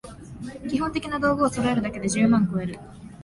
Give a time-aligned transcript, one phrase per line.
[0.67, 2.79] 基本的な道具をそろえるだけで十万こえる